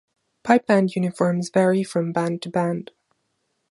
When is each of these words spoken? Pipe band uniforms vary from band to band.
Pipe 0.41 0.65
band 0.65 0.95
uniforms 0.95 1.49
vary 1.53 1.83
from 1.83 2.11
band 2.11 2.41
to 2.41 2.49
band. 2.49 2.89